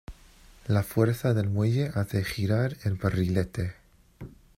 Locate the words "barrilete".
2.95-3.75